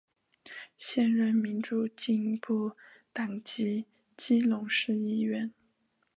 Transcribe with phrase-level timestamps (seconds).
[0.79, 2.71] 现任民主进步
[3.13, 3.85] 党籍
[4.17, 5.53] 基隆市议员。